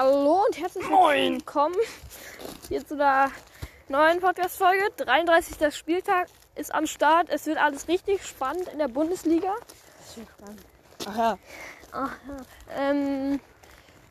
[0.00, 1.32] Hallo und herzlich Moin.
[1.32, 1.74] willkommen
[2.68, 3.32] hier zu einer
[3.88, 4.92] neuen Podcast-Folge.
[4.96, 5.74] 33.
[5.74, 7.28] Spieltag ist am Start.
[7.30, 9.56] Es wird alles richtig spannend in der Bundesliga.
[11.04, 11.38] Ach ja.
[11.90, 12.36] Ach, ja.
[12.78, 13.40] ähm,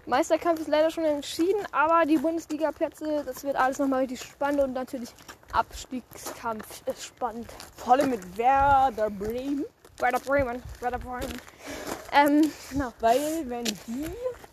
[0.05, 4.73] Meisterkampf ist leider schon entschieden, aber die Bundesliga-Plätze, das wird alles nochmal richtig spannend und
[4.73, 5.15] natürlich
[5.53, 7.47] Abstiegskampf ist spannend.
[7.77, 9.63] Vor allem mit Werder Bremen.
[9.99, 11.41] Werder Bremen, Werder Bremen.
[12.11, 12.93] Ähm, genau.
[12.99, 14.05] Weil wenn die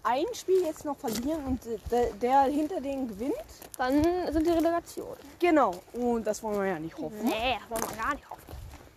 [0.02, 1.60] ein Spiel jetzt noch verlieren und
[1.90, 3.34] der, der hinter denen gewinnt,
[3.78, 4.02] Dann
[4.32, 5.16] sind die Relegationen.
[5.38, 5.74] genau.
[5.92, 7.18] Und das wollen wir ja nicht hoffen.
[7.24, 8.42] Nee, das wollen wir gar nicht hoffen.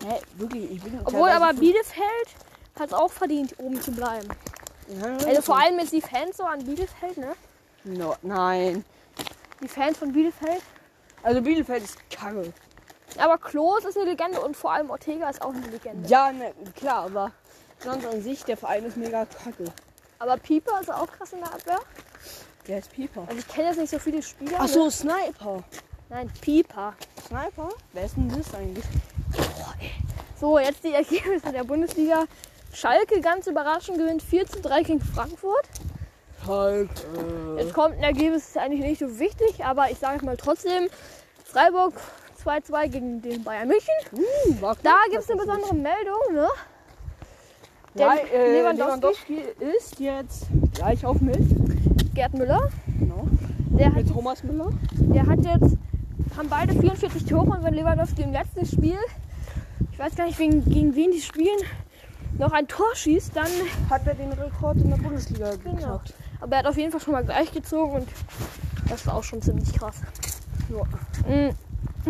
[0.06, 2.28] Hä, wirklich, ich bin Obwohl aber Bielefeld
[2.80, 4.28] hat es auch verdient, oben zu bleiben.
[5.02, 7.34] Ja, Also vor allem jetzt die Fans so an Bielefeld, ne?
[7.84, 8.86] No, nein.
[9.62, 10.62] Die Fans von Bielefeld.
[11.24, 12.54] Also Bielefeld ist kacke.
[13.18, 16.08] Aber Klos ist eine Legende und vor allem Ortega ist auch eine Legende.
[16.08, 17.32] Ja, ne, klar, aber
[17.80, 19.66] sonst an sich, der Verein ist mega kacke.
[20.20, 21.80] Aber Pieper ist auch krass in der Abwehr.
[22.68, 23.24] Der ist Pieper.
[23.28, 24.58] Also ich kenne jetzt nicht so viele Spieler.
[24.60, 25.58] Ach so, Sniper.
[25.58, 25.64] Ne?
[26.10, 26.94] Nein, Pieper.
[27.28, 27.70] Sniper?
[27.94, 28.86] Wer ist denn das eigentlich?
[30.40, 32.26] So, jetzt die Ergebnisse der Bundesliga.
[32.74, 35.66] Schalke ganz überraschend gewinnt 4 zu 3 gegen Frankfurt.
[36.46, 36.90] Schalke.
[37.58, 40.90] Jetzt kommt ein Ergebnis, ist eigentlich nicht so wichtig, aber ich sage mal trotzdem.
[41.46, 41.94] Freiburg
[42.44, 43.94] 2-2 gegen den Bayern München.
[44.12, 46.48] Uh, Da gibt es eine besondere Meldung, ne?
[47.96, 49.38] Denn äh, Lewandowski- Lewandowski
[49.78, 51.40] ist jetzt gleich auf mit.
[52.14, 52.70] Gerd Müller.
[53.00, 53.28] Genau.
[53.70, 54.70] Der hat, Mit Thomas Müller.
[54.94, 55.78] der hat jetzt,
[56.36, 58.98] haben beide 44 Tore und wenn Lewandowski im letzten Spiel,
[59.92, 61.58] ich weiß gar nicht gegen, gegen wen die spielen,
[62.38, 63.48] noch ein Tor schießt, dann,
[63.90, 65.76] Hat er den Rekord in der Bundesliga genau.
[65.76, 66.14] geknackt.
[66.42, 68.08] Aber er hat auf jeden Fall schon mal gleich gezogen und
[68.90, 70.02] das ist auch schon ziemlich krass.
[70.70, 70.84] Ja.
[71.32, 71.56] Mm,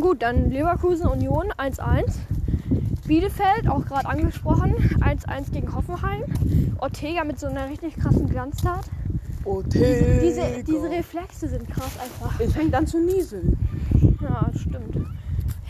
[0.01, 2.05] Gut, dann Leverkusen Union 1-1.
[3.07, 6.23] Bielefeld, auch gerade angesprochen, 1-1 gegen Hoffenheim.
[6.79, 8.85] Ortega mit so einer richtig krassen Glanztat.
[9.45, 10.19] Ortega.
[10.21, 12.37] Diese, diese Reflexe sind krass einfach.
[12.39, 13.57] Es fängt an zu nieseln.
[14.21, 14.95] Ja, stimmt.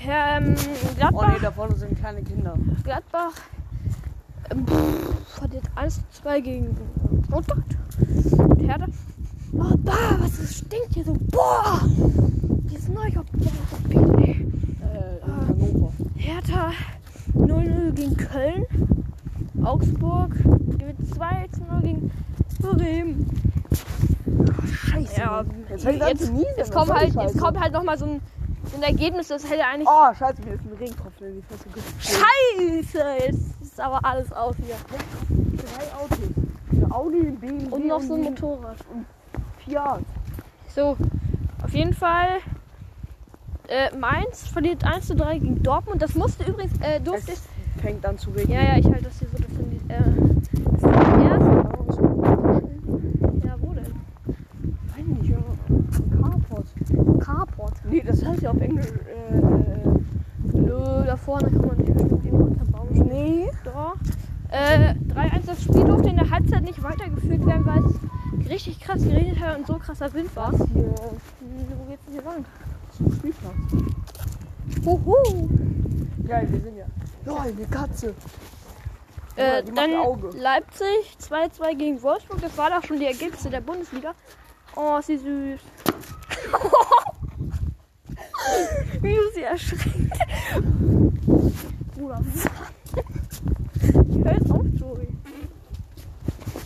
[0.09, 2.55] Ähm, Oh Gladbach, ne, da vorne sind kleine Kinder.
[2.83, 3.33] Gladbach
[4.49, 6.77] ähm, pff, hat jetzt 1 zu 2 gegen
[7.25, 7.57] Stuttgart.
[8.37, 8.85] Und Hertha.
[9.53, 11.13] Oh, bah, was das stinkt hier so.
[11.31, 11.81] Boah!
[12.71, 14.31] Dieses neue Boah, ey.
[14.31, 15.91] Äh, in Hannover.
[16.15, 16.71] Hertha
[17.87, 18.65] 0-0 gegen Köln.
[19.63, 22.11] Augsburg gewinnt 2 zu 0 gegen
[22.61, 23.29] Bremen.
[24.71, 25.19] Scheiße.
[25.19, 27.37] Ja, jetzt jetzt, jetzt, Was kommt halt, die jetzt Scheiße?
[27.39, 28.21] kommt halt nochmal so ein,
[28.71, 29.87] so ein Ergebnis, das hätte eigentlich.
[29.89, 32.23] Oh, scheiße, mir ist ein Regentropfen in die Fresse gefallen.
[32.91, 33.03] Scheiße!
[33.27, 34.75] Jetzt ist aber alles aus hier.
[35.57, 36.19] Drei Autos.
[36.71, 38.77] Ein Audi, ein BMW Und noch so ein Motorrad.
[39.65, 40.01] Fiat.
[40.75, 40.97] So,
[41.63, 42.39] auf jeden Fall.
[43.67, 46.01] Äh, Mainz verliert 1 zu 3 gegen Dortmund.
[46.01, 47.39] Das musste übrigens, äh, durfte ich.
[47.81, 48.57] Fängt an zu regnen.
[48.57, 49.37] Ja, ja, ich halte das hier so.
[49.37, 51.55] Das sind die, äh, das sind die ersten.
[53.47, 53.93] Ja, wo denn?
[54.95, 55.37] Weiß nicht, ja.
[56.21, 56.67] Carport.
[57.19, 57.73] Carport.
[57.89, 58.87] Nee, das heißt ja auf Englisch.
[58.87, 59.41] Äh,
[60.53, 62.57] Nö, da vorne kann man nicht bestimmt irgendwo
[63.03, 63.49] nee.
[63.63, 63.93] Da.
[64.49, 69.03] Äh, 3-1 das Spiel durfte in der Halbzeit nicht weitergeführt werden, weil es richtig krass
[69.03, 70.51] geregnet hat und so krasser Wind war.
[70.53, 72.45] Was hier Wo geht's denn hier lang?
[72.97, 73.53] zum Spielplatz?
[74.85, 75.49] Huhu.
[76.25, 76.85] Geil, wir sind ja.
[77.27, 78.15] Lol, eine Katze.
[79.35, 79.91] Äh, dann.
[80.33, 82.39] Leipzig 2-2 gegen Wolfsburg.
[82.41, 84.13] Das war doch schon die Ergebnisse der Bundesliga.
[84.77, 85.59] Oh, ist sie süß.
[89.01, 89.83] Wie du sie erschreckt.
[91.97, 92.21] Bruder.
[94.23, 95.09] Hör jetzt auf, Joey.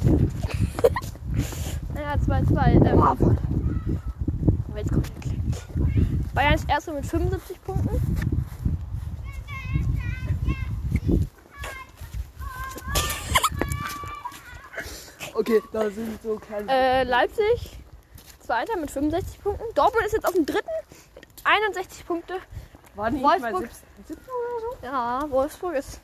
[1.95, 2.85] naja, 2-2.
[2.85, 3.35] Ähm, aber
[4.77, 5.41] jetzt kommt der Klick.
[6.35, 7.99] Bayern ist erster mit 75 Punkten.
[15.41, 16.71] Okay, da sind so kleine.
[16.71, 17.79] Äh, Leipzig,
[18.45, 19.63] Zweiter mit 65 Punkten.
[19.73, 20.69] Dortmund ist jetzt auf dem dritten
[21.15, 22.35] mit 61 Punkte.
[22.93, 23.71] War nicht mal Wolfsburg.
[24.07, 24.85] 17 oder so?
[24.85, 25.99] Ja, Wolfsburg ist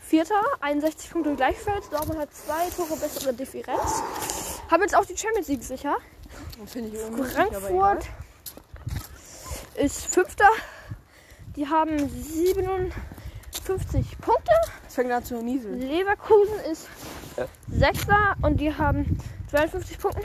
[0.00, 1.90] Vierter, 61 Punkte gleichfalls.
[1.90, 4.02] Dortmund hat zwei Tore bessere Differenz.
[4.70, 5.98] Haben jetzt auch die Champions League sicher.
[6.64, 7.34] Finde ich unmöglich.
[7.34, 8.06] Frankfurt
[9.74, 10.48] ist Fünfter.
[11.54, 14.52] Die haben 57 Punkte.
[14.88, 15.80] Es fängt an zu nieseln.
[15.80, 16.88] Leverkusen ist
[17.68, 19.18] Sechster und die haben
[19.50, 20.22] 52 Punkten.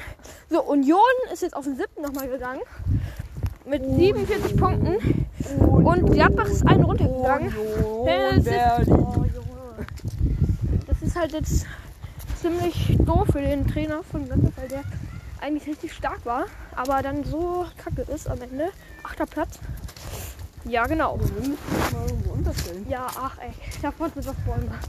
[0.49, 0.99] So, Union
[1.31, 2.61] ist jetzt auf den siebten nochmal gegangen.
[3.65, 5.27] Mit 47 Punkten.
[5.59, 7.53] Und Gladbach ist einen runtergegangen.
[7.83, 8.07] Oh.
[10.87, 11.65] Das ist halt jetzt
[12.41, 14.83] ziemlich doof für den Trainer von Gladbach, weil der
[15.41, 16.45] eigentlich richtig stark war,
[16.75, 18.69] aber dann so kacke ist am Ende.
[19.03, 19.59] Achter Platz.
[20.63, 21.19] Ja, genau.
[22.89, 24.79] Ja, ach ey, ich hab heute mit was wollen wir.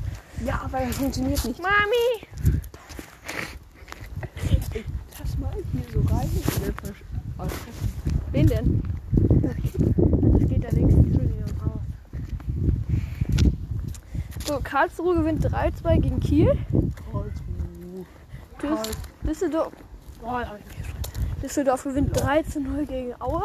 [0.44, 1.60] Ja, aber das funktioniert nicht.
[1.60, 2.26] Mami!
[5.18, 6.00] Das mal hier so
[8.32, 8.82] Wen denn?
[9.42, 10.94] Das geht ja nichts.
[10.94, 11.80] Entschuldigung, aus.
[14.46, 16.56] So, Karlsruhe gewinnt 3-2 gegen Kiel.
[18.62, 18.96] Düs-
[19.26, 19.72] Düsseldorf.
[20.20, 21.42] Boah, da hab ich mich gefreut.
[21.42, 23.42] Düsseldorf gewinnt 3 zu 0 gegen Aue.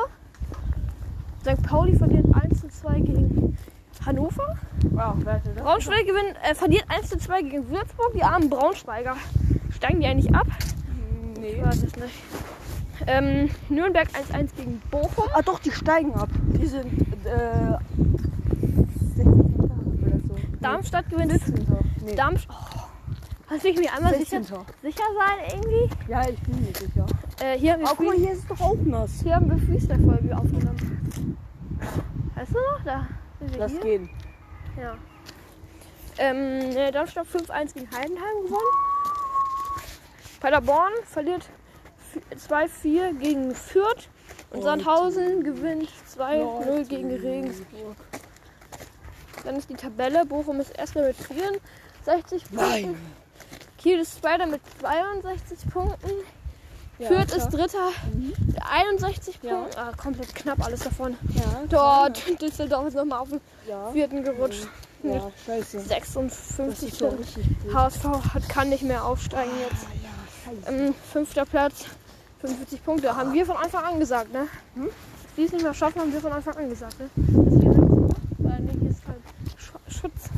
[1.42, 1.62] St.
[1.64, 3.58] Pauli verliert 1 zu 2 gegen
[4.06, 4.58] Hannover.
[4.90, 5.16] Wow?
[5.56, 8.14] Braunschweig gewinnt, äh, verliert 1 zu 2 gegen Würzburg.
[8.16, 9.16] Die armen Braunschweiger.
[9.76, 10.48] Steigen die eigentlich ab?
[11.40, 11.54] Nee.
[11.54, 12.24] Ich weiß es nicht.
[13.08, 15.26] Ähm, Nürnberg 1-1 gegen Bochum.
[15.34, 16.30] Ah doch, die steigen ab.
[16.60, 16.86] Die sind
[17.26, 17.78] äh,
[19.16, 19.32] 16.
[20.02, 20.36] oder so.
[20.60, 21.32] Darmstadt gewinnt.
[21.32, 21.66] 17.
[22.06, 22.16] Nee.
[22.16, 22.56] Darmstadt.
[22.60, 22.82] Oh.
[23.48, 24.58] Kannst du mich einmal sicher, 16.
[24.82, 25.90] sicher sein irgendwie?
[26.08, 27.06] Ja, ich bin mir sicher.
[27.44, 29.12] Äh, hier haben wir, Aber guck mal, hier ist es doch auch nass.
[29.24, 31.38] hier haben wir Freestyle-Folge aufgenommen.
[32.36, 32.84] Weißt du noch?
[32.86, 33.08] Da
[33.58, 33.82] Lass hier.
[33.82, 34.10] gehen.
[34.80, 34.98] Ja.
[36.18, 38.62] Ähm, äh, Darmstadt 5-1 gegen Heidenheim gewonnen.
[40.40, 41.50] Paderborn verliert
[42.14, 44.10] f- 2-4 gegen Fürth.
[44.52, 46.86] Und Und Sandhausen gewinnt 2-0 Leute.
[46.90, 47.96] gegen Regensburg.
[49.46, 50.26] Dann ist die Tabelle.
[50.26, 52.56] Bochum ist erster mit 64 Punkten.
[52.56, 52.96] Nein.
[53.78, 56.12] Kiel ist zweiter mit 62 Punkten.
[57.02, 57.38] Ja, Fürth klar.
[57.38, 59.56] ist dritter mit 61 Ja.
[59.56, 59.80] Punkten.
[59.80, 61.18] Ah, komplett knapp alles davon.
[61.34, 63.90] Ja, Dort Düsseldorf ist nochmal auf den Ja.
[63.92, 64.68] vierten gerutscht.
[65.04, 65.78] Ja, scheiße.
[65.78, 67.40] Das 56 ist ja Punkte.
[67.74, 68.04] HSV
[68.36, 69.84] hat, kann nicht mehr aufsteigen jetzt.
[70.04, 70.10] Ja,
[70.68, 70.78] scheiße.
[70.84, 71.86] Ähm, fünfter Platz,
[72.42, 73.16] 55 Punkte.
[73.16, 74.48] Haben wir von Anfang an gesagt, ne?
[74.76, 74.90] Hm?
[75.38, 77.10] Die es nicht mehr schaffen, haben wir von Anfang an gesagt, ne?
[78.38, 79.18] Weil nee, hier ist halt
[79.58, 79.72] Sch
[80.02, 80.30] Schutz.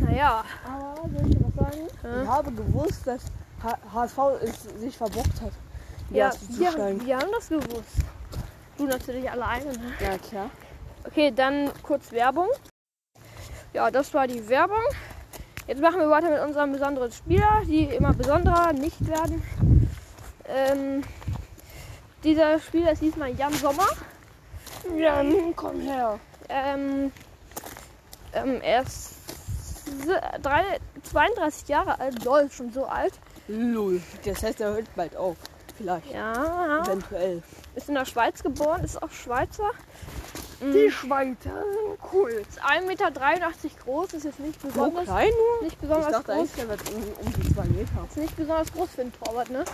[0.00, 1.88] Naja, Aber soll ich dir was sagen?
[2.02, 2.22] Ja.
[2.22, 3.22] Ich habe gewusst, dass
[3.62, 5.52] HSV es sich verbockt hat.
[6.10, 7.04] Ja, wir, steigen.
[7.06, 7.96] wir haben das gewusst.
[8.76, 9.92] Du natürlich alleine, ne?
[10.00, 10.50] Ja, klar.
[11.04, 12.48] Okay, dann kurz Werbung.
[13.72, 14.82] Ja, das war die Werbung.
[15.66, 19.42] Jetzt machen wir weiter mit unserem besonderen Spieler, die immer besonderer nicht werden.
[20.46, 21.02] Ähm,
[22.24, 23.86] dieser Spieler ist diesmal Jan Sommer.
[24.96, 26.18] Jan, komm her.
[26.48, 27.12] Ähm,
[28.34, 29.14] ähm, er ist
[30.04, 30.64] si- drei,
[31.04, 33.14] 32 Jahre alt, lol, schon so alt.
[33.48, 34.00] Lul.
[34.24, 35.36] Das heißt, er hört bald auf.
[35.76, 36.10] Vielleicht.
[36.12, 37.42] Ja, Eventuell.
[37.74, 39.70] ist in der Schweiz geboren, ist auch Schweizer.
[40.60, 41.64] Die Mm, Schweizer.
[42.12, 42.30] Cool.
[42.30, 43.10] Ist 1,83 Meter
[43.84, 45.62] groß, ist jetzt nicht So besonders, klein nur?
[45.64, 46.52] nicht Ich besonders dachte groß.
[46.52, 48.06] der wird irgendwie um die zwei Meter.
[48.08, 49.64] Ist nicht besonders groß für einen Torwart, ne?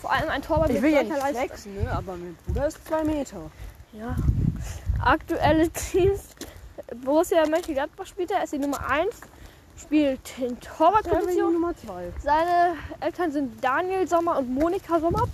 [0.00, 1.34] Vor allem ein Torwart Ich mit will ja nicht Leistung.
[1.36, 1.90] flexen, ne?
[1.90, 3.50] aber mein Bruder ist zwei Meter.
[3.92, 4.14] Ja.
[5.02, 6.20] Aktuelle Teams.
[7.04, 9.08] Borussia Mönchengladbach spielt er, ist die Nummer 1.
[9.80, 11.52] Spielt in Torwartposition.
[11.54, 12.12] Nummer zwei.
[12.22, 15.26] Seine Eltern sind Daniel Sommer und Monika Sommer.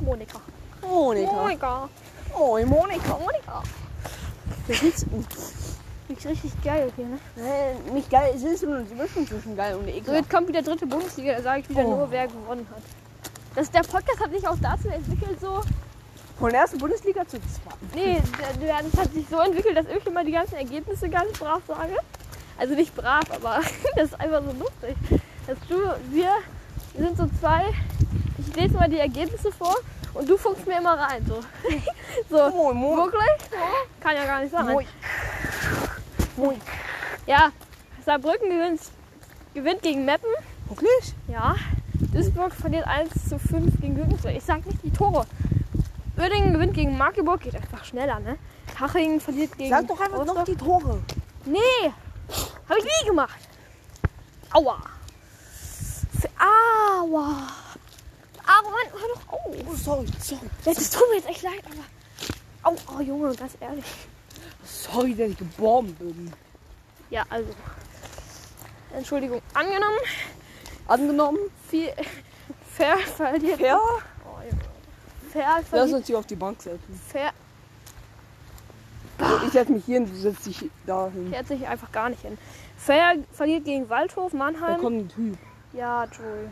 [0.00, 0.40] Monika.
[0.82, 1.32] Monika.
[1.32, 1.88] Monika.
[2.36, 3.18] Oh, Monika.
[3.18, 3.62] Monika.
[4.66, 5.06] Das ist
[6.08, 7.18] Riecht richtig geil hier, ne?
[7.36, 8.32] äh, nicht geil.
[8.34, 10.16] Es ist nur die Mischung zwischen geil und So, ekelhaft.
[10.16, 11.96] jetzt kommt wieder dritte Bundesliga, da sage ich wieder Oh.
[11.96, 12.82] nur, wer gewonnen hat.
[13.54, 15.60] Das, der Podcast hat sich auch dazu entwickelt, so.
[16.38, 17.90] Von der ersten Bundesliga zur zweiten.
[17.94, 21.38] Nee, der, der, das hat sich so entwickelt, dass ich immer die ganzen Ergebnisse ganz
[21.38, 21.96] brav sage.
[22.58, 23.60] Also nicht brav, aber
[23.96, 24.96] das ist einfach so lustig.
[25.46, 25.76] Dass du,
[26.10, 26.30] wir
[26.96, 27.64] sind so zwei,
[28.38, 29.76] ich lese mal die Ergebnisse vor
[30.14, 31.24] und du funkst mir immer rein.
[31.26, 31.40] So,
[32.28, 32.96] so Moin, moin.
[32.98, 33.50] wirklich?
[34.00, 34.66] Kann ja gar nicht sein.
[34.66, 34.86] Moin.
[36.36, 36.60] Moin.
[37.26, 37.50] Ja,
[38.04, 38.80] Saarbrücken gewinnt,
[39.54, 40.30] gewinnt gegen Meppen.
[40.68, 41.14] Wirklich?
[41.28, 41.54] Ja.
[42.12, 44.34] Duisburg verliert 1 zu 5 gegen Würzburg.
[44.36, 45.26] Ich sag nicht die Tore.
[46.16, 48.36] Uerdingen gewinnt gegen Magdeburg, geht einfach schneller, ne?
[48.78, 49.70] Hachingen verliert gegen.
[49.70, 50.44] Sag doch einfach noch Rostock.
[50.46, 51.00] die Tore.
[51.44, 51.92] Nee!
[52.68, 53.38] Hab ich nie gemacht!
[54.52, 54.78] Aua!
[56.38, 57.48] Aua!
[58.46, 59.56] Aua, Mann, hör doch auf!
[59.66, 60.50] Oh, sorry, sorry.
[60.64, 61.84] Das tut mir jetzt echt leid, aber.
[62.62, 63.84] Au, oh Junge, ganz ehrlich.
[64.64, 66.32] Sorry, dass ich geboren bin.
[67.10, 67.50] Ja, also.
[68.92, 69.98] Entschuldigung, angenommen.
[70.86, 71.38] Angenommen.
[71.68, 71.92] Viel.
[72.74, 73.60] Fair verliert.
[73.60, 73.78] Ja.
[73.78, 74.62] Oh, Junge.
[75.32, 75.96] Fair Lass verliert.
[75.98, 77.00] uns hier auf die Bank setzen.
[77.08, 77.32] Fair
[79.46, 81.30] Ich setze mich hier und du setzt dich dahin.
[81.30, 82.36] fährt sich einfach gar nicht hin.
[82.76, 84.80] Fair verliert gegen Waldhof, Da Mannheim.
[84.80, 85.38] kommt ein Typ.
[85.72, 86.48] Ja, Joey.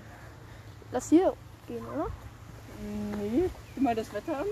[0.93, 1.33] Lass hier
[1.67, 2.07] gehen, oder?
[3.21, 4.47] Nee, guck mal das Wetter an.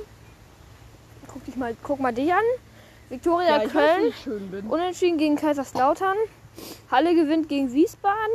[1.28, 2.40] Guck, dich mal, guck mal dich an.
[3.08, 4.02] Viktoria ich weiß, Köln.
[4.04, 4.66] wie ich schön bin.
[4.66, 6.16] Unentschieden gegen Kaiserslautern.
[6.90, 8.34] Halle gewinnt gegen Wiesbaden.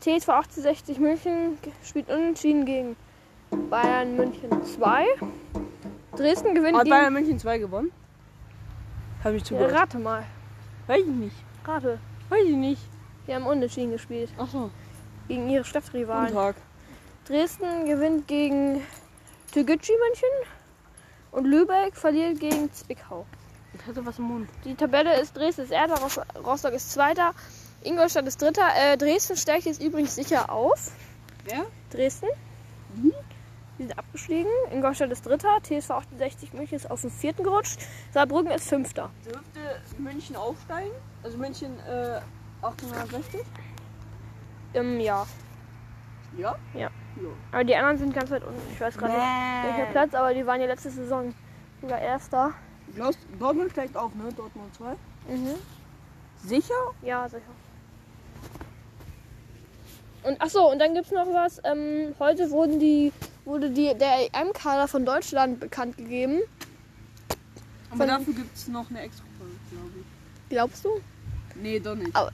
[0.00, 2.96] TSV 1860 München spielt unentschieden gegen
[3.68, 5.04] Bayern München 2.
[6.16, 6.96] Dresden gewinnt Hat gegen.
[6.96, 7.90] Bayern München 2 gewonnen?
[9.24, 9.72] Hab ich Ja, zugehört.
[9.74, 10.24] rate mal.
[10.86, 11.36] Weiß ich nicht.
[11.64, 11.98] Rate.
[12.28, 12.82] Weiß ich nicht.
[13.26, 14.30] Die haben unentschieden gespielt.
[14.38, 14.70] Achso,
[15.28, 16.32] Gegen ihre guten Stadtrivalen.
[16.32, 16.56] Tag.
[17.26, 18.80] Dresden gewinnt gegen
[19.52, 20.28] Türgücü München.
[21.30, 23.26] Und Lübeck verliert gegen Zwickau.
[23.74, 24.48] Ich hatte was im Mund.
[24.64, 27.32] Die Tabelle ist Dresden ist Erster, Ros- Rostock ist Zweiter,
[27.84, 28.66] Ingolstadt ist Dritter.
[28.76, 30.90] Äh, Dresden steigt jetzt übrigens sicher auf.
[31.44, 31.66] Wer?
[31.90, 32.28] Dresden.
[32.94, 33.12] Wie?
[33.78, 34.50] Die sind abgestiegen.
[34.72, 35.58] Ingolstadt ist Dritter.
[35.62, 37.80] TSV 68 München ist auf den vierten gerutscht.
[38.12, 39.10] Saarbrücken ist Fünfter.
[39.24, 40.90] Dürfte München aufsteigen?
[41.22, 42.20] Also München äh,
[42.62, 43.40] 860?
[44.74, 45.26] Ähm, ja.
[46.36, 46.56] Ja?
[46.74, 46.80] Ja.
[46.80, 46.90] ja.
[47.52, 48.60] Aber die anderen sind ganz weit unten.
[48.72, 51.34] Ich weiß gerade nicht, welcher Platz, aber die waren ja letzte Saison
[51.80, 52.52] sogar Erster.
[52.94, 54.32] Glaubst, Dortmund steigt auf, ne?
[54.34, 54.90] Dortmund 2.
[55.28, 55.54] Mhm.
[56.36, 56.74] Sicher?
[57.02, 57.42] Ja, sicher.
[60.24, 61.60] Und ach so, und dann gibt's noch was.
[61.64, 63.12] Ähm, heute wurden die,
[63.48, 66.40] wurde die, der EM-Kader von Deutschland bekannt gegeben.
[67.90, 70.48] Aber Von- dafür gibt es noch eine extra Folge, glaube ich.
[70.50, 70.90] Glaubst du?
[71.60, 72.14] Nee, doch nicht.
[72.14, 72.30] Aber,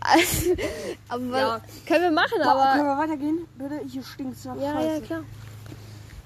[1.09, 1.61] aber Ja.
[1.87, 2.97] können wir machen, Boah, können aber.
[2.97, 3.47] wir weitergehen?
[3.57, 5.03] Bitte, hier stinkt's nach Ja, ja, Scheiße.
[5.03, 5.25] klar.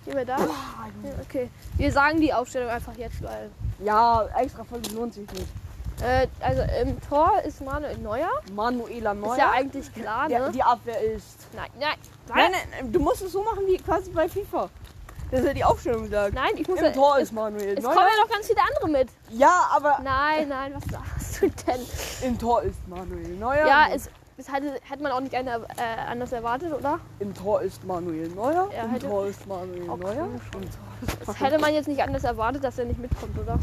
[0.05, 0.37] Gehen wir da?
[0.37, 0.55] Boah,
[1.05, 1.49] Ja, okay.
[1.77, 3.51] Wir sagen die Aufstellung einfach jetzt, weil.
[3.85, 5.47] Ja, extra Folge lohnt sich nicht.
[6.03, 8.31] Äh, also im Tor ist Manuel Neuer.
[8.55, 9.33] Manuela Neuer.
[9.33, 10.53] Ist ja eigentlich klar, der, ne?
[10.53, 11.47] die Abwehr ist.
[11.55, 11.95] Nein, nein,
[12.29, 12.61] Nein, nein.
[12.83, 14.69] nein, du musst es so machen wie quasi bei FIFA.
[15.31, 16.35] Das ist ja die Aufstellung sagt.
[16.35, 17.95] Nein, ich muss Im ja, Tor ist Manuel es Neuer.
[17.95, 19.09] kommen ja noch ganz viele andere mit.
[19.31, 21.81] Ja, aber Nein, nein, was sagst du denn?
[22.31, 23.67] im Tor ist Manuel Neuer.
[23.67, 27.01] Ja, es, es hätte, hätte man auch nicht eine, äh, anders erwartet, oder?
[27.19, 28.71] Im Tor ist Manuel Neuer.
[28.75, 30.29] Ja, Im hätte- Tor ist Manuel Oh, Neuer.
[30.53, 33.59] Tor ist Das hätte man jetzt nicht anders erwartet, dass er nicht mitkommt, oder?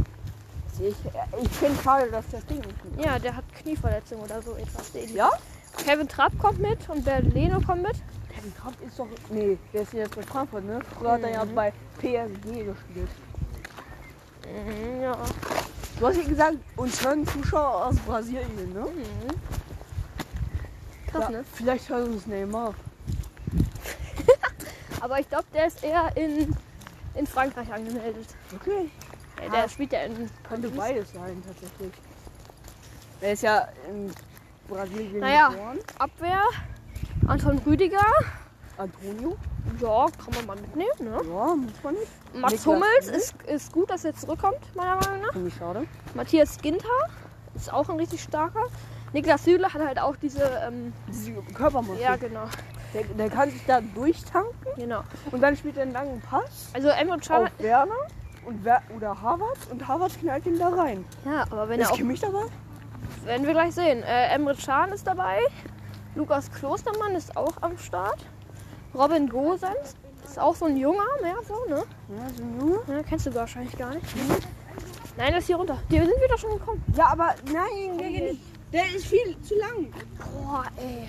[0.79, 0.95] Ich,
[1.41, 3.05] ich finde schade, dass das Ding nicht mitkommt.
[3.05, 4.91] Ja, der hat Knieverletzung oder so etwas.
[5.13, 5.29] Ja?
[5.85, 7.95] Kevin Trapp kommt mit und Berlino kommt mit.
[8.35, 9.07] Kevin Trapp ist doch.
[9.29, 10.79] Nee, der ist jetzt bei Frankfurt, ne?
[10.97, 11.55] Früher hat er ja Mhm.
[11.55, 13.09] bei PSG gespielt.
[14.45, 15.17] Mhm, ja.
[15.99, 18.81] Du hast ja gesagt, uns hören Zuschauer aus Brasilien, ne?
[18.81, 19.31] Mhm.
[21.07, 21.45] Krass, ne?
[21.53, 22.73] Vielleicht hört uns Neymar.
[25.01, 26.55] Aber ich glaube, der ist eher in,
[27.15, 28.27] in Frankreich angemeldet.
[28.53, 28.89] Okay.
[29.43, 29.69] Ja, der Ah.
[29.69, 31.93] spielt ja in Könnte beides sein, tatsächlich.
[33.21, 34.11] Er ist ja in
[34.67, 35.49] Brasilien Naja.
[35.49, 35.79] geboren.
[35.99, 36.41] Abwehr,
[37.27, 38.05] Anton Rüdiger.
[38.77, 39.37] Antonio.
[39.81, 41.21] Ja, kann man mal mitnehmen, ne?
[41.29, 42.11] Ja, muss man nicht.
[42.33, 45.31] Mats Niklas Hummels ist, ist gut, dass er zurückkommt, meiner Meinung nach.
[45.33, 45.87] Finde ich schade.
[46.13, 46.87] Matthias Ginter
[47.55, 48.63] ist auch ein richtig starker.
[49.13, 52.01] Niklas Süle hat halt auch diese, ähm, Diese Körpermasse.
[52.01, 52.43] ja genau,
[52.93, 55.03] Der, der kann sich da durchtanken genau.
[55.31, 57.95] und dann spielt er einen langen Pass Also Emre Can, auf Werner
[58.45, 61.05] und Wer oder Harvard und Harvard knallt ihn da rein.
[61.25, 62.43] ja, aber wenn er Ist auch, Kimmich dabei?
[63.23, 64.03] werden wir gleich sehen.
[64.03, 65.39] Äh, Emre Can ist dabei,
[66.15, 68.25] Lukas Klostermann ist auch am Start,
[68.93, 71.83] Robin Gosens ist auch so ein junger, mehr so, ne?
[72.09, 72.79] Ja, so ein Junge.
[72.87, 74.05] Ja, kennst du wahrscheinlich gar nicht.
[75.17, 75.77] Nein, das ist hier runter.
[75.89, 76.83] Die sind wieder schon gekommen.
[76.95, 78.41] Ja, aber nein, der geht nicht.
[78.73, 79.93] Der ist viel zu lang.
[80.43, 81.07] Boah, ey.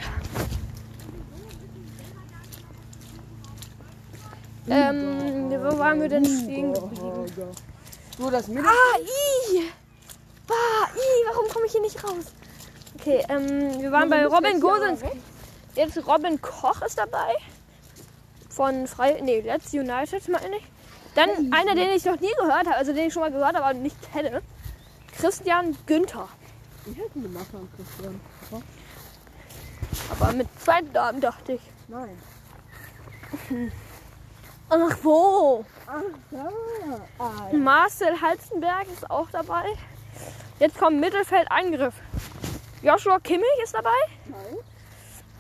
[4.69, 5.36] Ähm,
[5.67, 7.27] wo waren wir denn stehen geblieben?
[8.19, 8.67] So, das Mittel.
[8.67, 9.63] Ah, i!
[10.47, 10.55] Bah,
[10.95, 12.33] i, warum komme ich hier nicht raus?
[12.99, 15.01] Okay, ähm, wir waren bei Robin Gosens.
[15.75, 17.35] Jetzt Robin Koch ist dabei.
[18.49, 20.65] Von Frei, nee, Let's United meine ich.
[21.15, 23.65] Dann einer, den ich noch nie gehört habe, also den ich schon mal gehört habe,
[23.65, 24.43] aber nicht kenne.
[25.19, 26.29] Christian Günther.
[26.87, 28.21] Ich hätte einen Nachnamen Christian.
[30.11, 31.61] Aber mit zweiten Namen dachte ich.
[31.89, 32.17] Nein.
[34.69, 35.65] Ach wo?
[35.87, 36.03] Ach.
[37.19, 39.65] Ah, Marcel Halzenberg ist auch dabei.
[40.59, 41.95] Jetzt kommt Mittelfeldangriff.
[42.83, 43.91] Joshua Kimmich ist dabei.
[44.27, 44.57] Nein,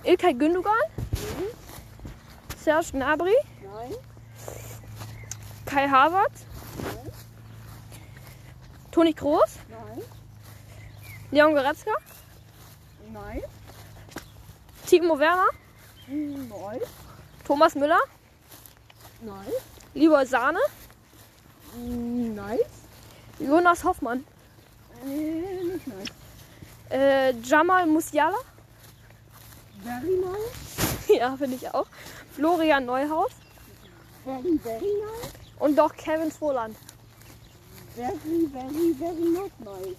[0.04, 0.74] Ilkay Gündogan.
[2.58, 3.34] Serge Gnabry.
[3.62, 3.94] nein,
[5.64, 6.44] Kai Havertz.
[8.90, 9.58] Toni Kroos.
[9.68, 10.02] nein,
[11.30, 11.92] Leon Goretzka.
[13.12, 13.42] nein,
[14.86, 15.48] Timo Werner.
[16.08, 16.80] nein,
[17.46, 18.00] Thomas Müller.
[19.20, 19.52] Nein,
[19.94, 20.58] Lieber Sahne.
[21.76, 22.58] nein,
[23.38, 24.24] Jonas Hoffmann.
[25.04, 26.10] äh, nicht nein.
[26.90, 28.36] Äh, Jamal Musiala.
[29.82, 31.86] Very nice, ja, finde ich auch.
[32.34, 33.30] Florian Neuhaus.
[34.24, 36.76] very, very nice, Und doch Kevin Frohland.
[37.94, 39.96] very, very, very not nice.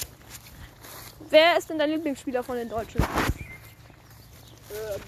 [1.30, 3.02] Wer ist denn dein Lieblingsspieler von den Deutschen?
[4.72, 5.02] Ähm,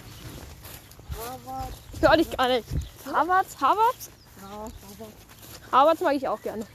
[1.17, 2.65] Harvard, Hör dich gar nicht.
[3.13, 4.09] Havertz, Havertz?
[4.41, 4.71] ja, Harvard.
[5.71, 6.65] Havertz mag ich auch gerne.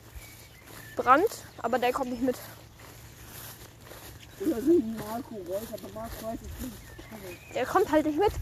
[0.97, 2.37] Brandt, aber der kommt nicht mit.
[7.55, 8.33] Der kommt halt nicht mit.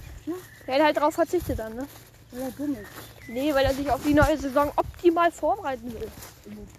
[0.67, 1.87] Der hat halt darauf verzichtet dann, ne?
[2.33, 2.77] Ja, dumm.
[3.29, 6.11] Nee, weil er sich auf die neue Saison optimal vorbereiten will.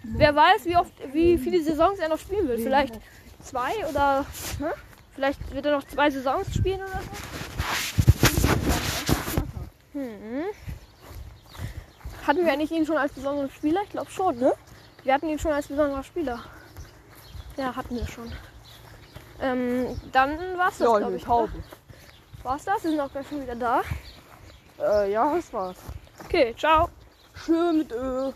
[0.02, 2.58] Wer weiß, wie oft, wie viele Saisons er noch spielen will.
[2.58, 2.94] Vielleicht
[3.42, 4.26] zwei oder
[4.58, 4.72] ne?
[5.14, 7.10] vielleicht wird er noch zwei Saisons spielen oder so.
[9.92, 10.44] Hm.
[12.26, 13.82] Hatten wir eigentlich ihn schon als besonderen Spieler?
[13.84, 14.52] Ich glaube schon, ne?
[15.02, 16.40] Wir hatten ihn schon als besonderer Spieler.
[17.56, 18.32] Ja, hatten wir schon.
[19.40, 21.24] Ähm, dann war's das, Ja, glaube ich.
[21.24, 21.52] Taube.
[21.52, 21.62] oder?
[22.42, 22.82] War's das?
[22.84, 23.82] Wir sind auch gleich schon wieder da.
[24.80, 25.76] Äh, ja, das war's.
[26.24, 26.88] Okay, ciao.
[27.34, 28.32] Schön mit Ö.